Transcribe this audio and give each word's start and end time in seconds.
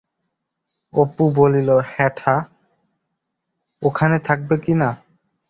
অপু 0.93 1.23
বলিল, 1.35 1.69
হ্যাঁঠা, 1.91 2.35
ওখানে 3.81 4.17
থাকবে 4.19 4.55
কিনা? 4.57 4.89